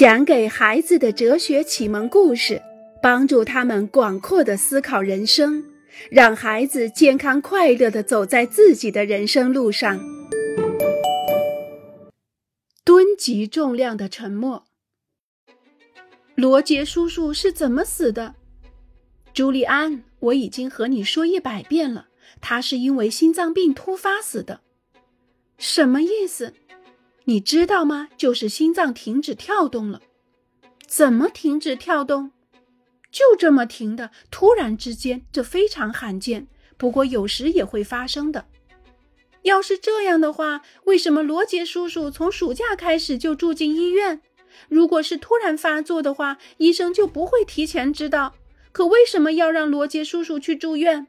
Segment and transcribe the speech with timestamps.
[0.00, 2.62] 讲给孩子的哲学启蒙故事，
[3.02, 5.62] 帮助他们广阔的思考人生，
[6.10, 10.00] 让孩子健康快乐的走在自己的人生路上。
[12.82, 14.64] 吨级重量的沉默。
[16.34, 18.36] 罗杰叔叔是怎么死的？
[19.34, 22.06] 朱利安，我已经和你说一百遍了，
[22.40, 24.62] 他是因为心脏病突发死的。
[25.58, 26.54] 什么意思？
[27.30, 28.08] 你知道吗？
[28.16, 30.02] 就是心脏停止跳动了。
[30.88, 32.32] 怎么停止跳动？
[33.12, 34.10] 就这么停的。
[34.32, 38.46] 突然之间，这非常罕见，不过有时也会发生的。
[39.42, 44.20] 要是这样的话，为什么罗杰叔叔从暑假开始就住进医院？
[44.68, 48.34] 如果是突然发作的话，医生就不会提前知道。
[48.72, 51.06] 可为什么要让罗杰叔叔去住院？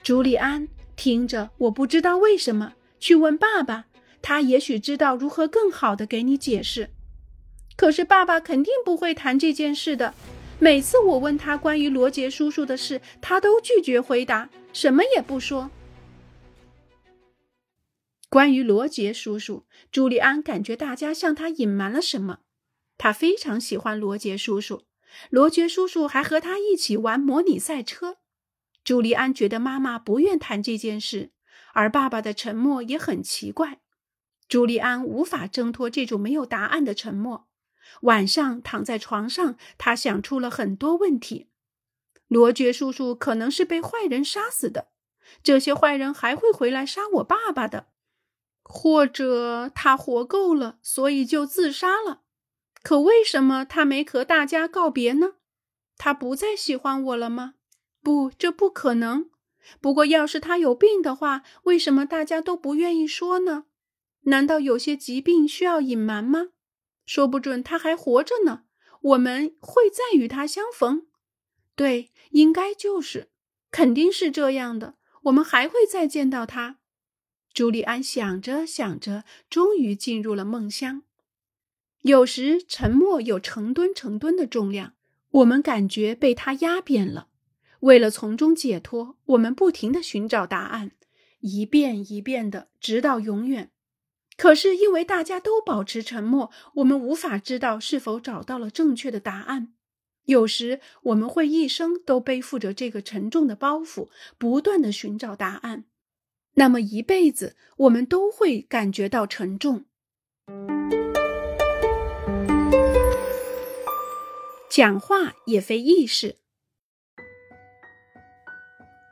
[0.00, 2.74] 朱利安，听着，我不知道为什么。
[3.00, 3.86] 去问爸爸，
[4.26, 6.88] 他也许知道如何更好的给你解释。
[7.76, 10.14] 可是爸爸肯定不会谈这件事的。
[10.58, 15.70] 每次我问他关于罗杰叔叔的事，他都拒绝回答，什么也不说。
[18.30, 22.38] 关于罗杰叔叔，朱利安感觉大家向他隐瞒了什么。
[22.96, 24.84] 他非常喜欢罗杰叔叔，
[25.28, 28.16] 罗杰叔叔还和他一起玩模拟赛车。
[28.82, 31.32] 朱利安觉得妈妈不愿谈这件事。
[31.74, 33.80] 而爸爸的沉默也很奇怪，
[34.48, 37.48] 朱利安无法挣脱这种没有答案的沉默。
[38.02, 41.48] 晚上躺在床上，他想出了很多问题：
[42.28, 44.88] 罗杰叔叔可能是被坏人杀死的，
[45.42, 47.86] 这些坏人还会回来杀我爸爸的；
[48.62, 52.22] 或者他活够了，所以就自杀了。
[52.82, 55.34] 可为什么他没和大家告别呢？
[55.96, 57.54] 他不再喜欢我了吗？
[58.02, 59.30] 不，这不可能。
[59.80, 63.64] 不过，要是他有病的话，为什么大家都不愿意说呢？
[64.24, 66.48] 难道有些疾病需要隐瞒吗？
[67.06, 68.64] 说不准他还活着呢，
[69.00, 71.06] 我们会再与他相逢。
[71.76, 73.28] 对，应该就是，
[73.70, 74.94] 肯定是这样的。
[75.24, 76.78] 我们还会再见到他。
[77.52, 81.02] 朱利安想着想着，终于进入了梦乡。
[82.02, 84.94] 有时，沉默有成吨成吨的重量，
[85.30, 87.28] 我们感觉被他压扁了。
[87.80, 90.92] 为了从中解脱，我们不停地寻找答案，
[91.40, 93.70] 一遍一遍的，直到永远。
[94.36, 99.72] 可是因为大家都保持沉默，我们无法知道是否找到了正确的答案。
[100.24, 104.08] 有时我们会一生都背负着这个沉重的包袱，
[104.38, 105.84] 不断的寻找答案。
[106.54, 109.84] 那么一辈子，我们都会感觉到沉重。
[114.70, 116.38] 讲话也非易事。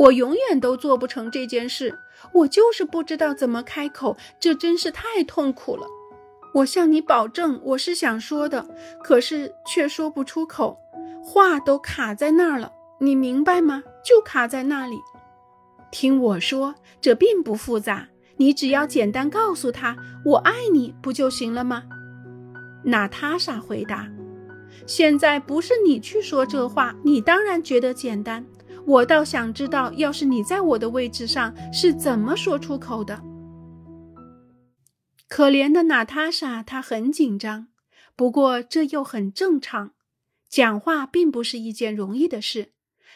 [0.00, 1.98] 我永远都做不成这件事，
[2.32, 5.86] 我就是不知道怎么开口，这真是太痛苦了。
[6.54, 8.66] 我向你保证，我是想说的，
[9.04, 10.78] 可是却说不出口，
[11.22, 13.82] 话都卡在那儿了，你明白吗？
[14.02, 14.96] 就卡在那里。
[15.92, 18.08] 听我说，这并不复杂，
[18.38, 19.94] 你只要简单告诉他
[20.24, 21.82] “我爱你”，不就行了吗？
[22.84, 24.08] 娜塔莎回答
[24.88, 28.46] ：“现在不是你去说这话，你当然觉得简单。”
[28.86, 33.22] 我倒想知道，要是你在我的位置上，是怎么说出口的？
[35.28, 37.68] 可怜的娜塔莎，她很紧张，
[38.16, 39.92] 不过这又很正常。
[40.48, 42.72] 讲话并不是一件容易的事，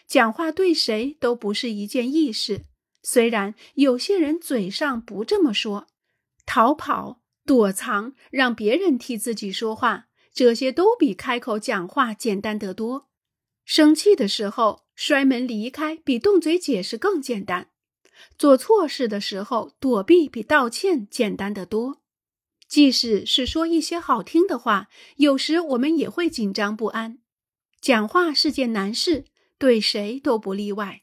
[0.07, 2.63] 讲话对谁都不是一件易事。
[3.03, 5.89] 虽然有些人嘴上不这么说，
[6.47, 13.09] 逃跑、躲藏，让别人替自己说话，这些都比开口讲话简单得多。
[13.65, 14.85] 生气的时候。
[14.97, 17.69] 摔门离开比动嘴解释更简单，
[18.39, 22.01] 做错事的时候躲避比道歉简单得多。
[22.69, 24.87] 即使是说一些好听的话，
[25.17, 27.19] 有时我们也会紧张不安。
[27.81, 29.25] 讲话是件难事，
[29.59, 31.03] 对谁都不例外。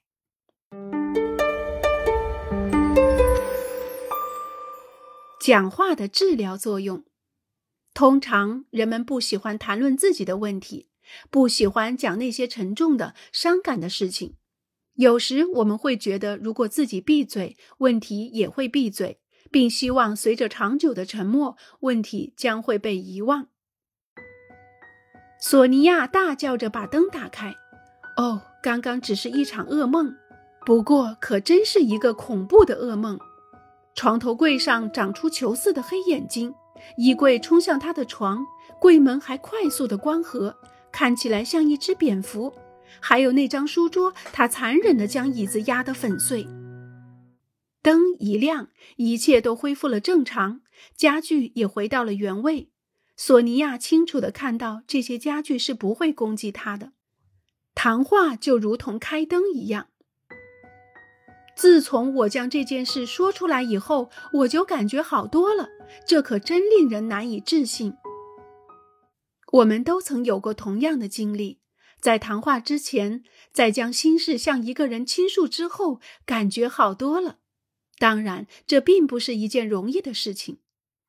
[5.42, 7.04] 讲话的治疗作用，
[7.94, 10.91] 通常人们不喜欢谈论自己的问题。
[11.30, 14.36] 不喜欢讲那些沉重的、伤感的事情。
[14.96, 19.20] 有时我们会觉得，如果自己闭嘴，问题也会闭嘴，
[19.50, 23.48] 并希望随着长久的沉默，问题将会被遗忘。
[25.40, 27.56] 索尼娅大叫着把灯打开。
[28.18, 30.14] 哦，刚刚只是一场噩梦，
[30.66, 33.18] 不过可真是一个恐怖的噩梦。
[33.96, 36.54] 床头柜上长出球似的黑眼睛，
[36.98, 38.46] 衣柜冲向他的床，
[38.80, 40.56] 柜门还快速的关合。
[40.92, 42.54] 看起来像一只蝙蝠，
[43.00, 46.48] 还有那张书桌，他残忍地将椅子压得粉碎。
[47.82, 50.62] 灯一亮，一切都恢复了正常，
[50.96, 52.70] 家具也回到了原位。
[53.18, 56.92] 索尼娅清楚地看到这些家具是不会攻击她的。
[57.74, 59.88] 谈话就如同开灯一样。
[61.56, 65.70] 自从我将这件事说出来以后，我就感觉好多了。
[66.08, 67.94] 这可真令人难以置信。
[69.52, 71.60] 我们都曾有过同样的经历，
[72.00, 77.40] 在谈话之前，在将心事向一个人倾诉之后，感觉好多了。
[77.98, 80.60] 当然，这并不是一件容易的事情。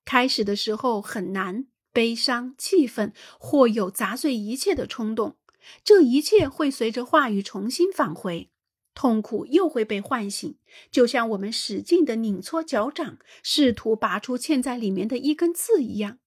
[0.04, 5.36] 开始的时候很难，悲伤、气愤，或有砸碎一切的冲动。
[5.84, 8.50] 这一切会随着话语重新返回，
[8.92, 10.56] 痛苦又会被唤醒，
[10.90, 16.18] 就像我们使劲地拧搓脚掌，试图拔出嵌在里面的一根刺一样。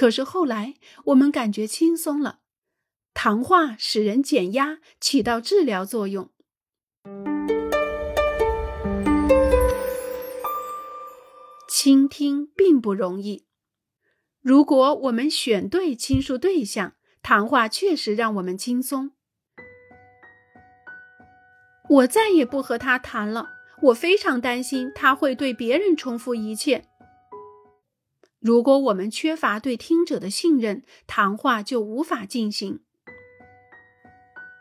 [0.00, 2.38] 可是后来，我们感觉轻松了。
[3.12, 6.30] 谈话使人减压，起到治疗作用。
[11.68, 13.44] 倾听并不容易。
[14.40, 19.10] 如果我们选对倾诉对象，谈话确实让我们轻松。
[21.90, 23.50] 我再也不和他谈了。
[23.82, 26.86] 我非常担心他会对别人重复一切。
[28.40, 32.80] 如果我们缺乏对听者的信任，谈话就无法进行。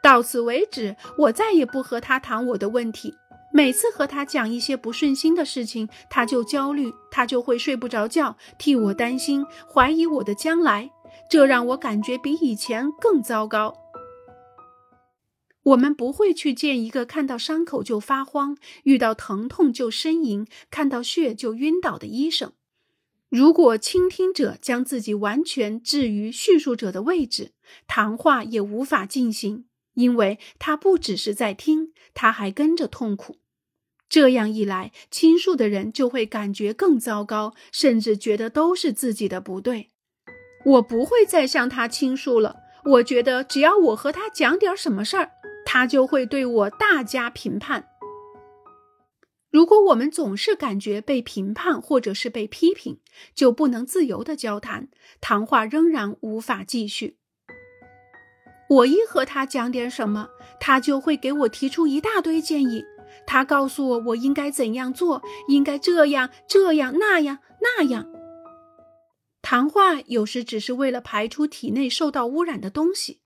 [0.04, 3.14] 到此为止，我再也不和他谈我的问题。
[3.54, 10.92] 每次和他讲一些不顺心的事情，他就焦虑，他就会睡不着觉，替我担心，怀疑我的将来。
[11.30, 13.76] 这让我感觉比以前更糟糕。
[15.64, 22.54] 我们不会去见一个看到伤口就发慌、遇到疼痛就呻吟、看到血就晕倒的医生。
[23.30, 27.52] 如果倾听者将自己完全置于叙述者的位置，
[27.88, 33.38] 谈话也无法进行，因为他不只是在听，他还跟着痛苦。
[34.10, 39.92] 这样一来，倾诉的人就会感觉更糟糕，甚至觉得都是自己的不对。
[40.66, 42.56] 我不会再向他倾诉了。
[42.86, 45.30] 我觉得，只要我和他讲点什么事儿，
[45.64, 47.89] 他就会对我大加评判。
[49.60, 53.02] 如果我们总是感觉被评判或者是被批评，
[53.36, 54.88] 就不能自由的交谈，
[55.20, 57.18] 谈话仍然无法继续。
[58.70, 60.30] 我一和他讲点什么，
[60.62, 62.86] 他就会给我提出一大堆建议。
[63.28, 68.10] 他告诉我我应该怎样做，应该这样、这样、那样、那样。
[69.42, 73.20] 谈话有时只是为了排出体内受到污染的东西，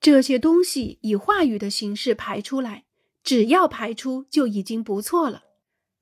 [0.00, 2.84] 这些东西以话语的形式排出来，
[3.24, 5.42] 只要排出就已经不错了。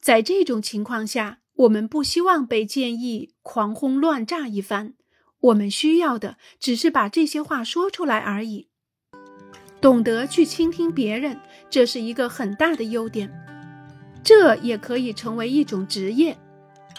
[0.03, 4.95] 在这种情况下，我们不希望被建议狂轰乱炸一番，
[5.39, 8.67] 我们需要的只是把这些话说出来而已。
[9.81, 11.41] 懂得去倾听别人，
[11.71, 13.33] 这是一个很大的优点，
[14.25, 16.37] 这也可以成为一种职业。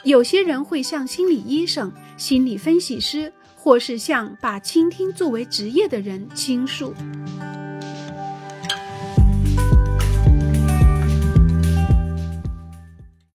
[0.06, 6.94] 有些人会向心理医生、心理分析师，或是向把倾听作为职业的人倾诉。